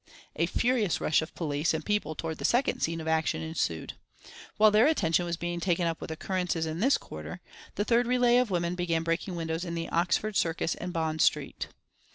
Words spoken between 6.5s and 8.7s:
in this quarter, the third relay of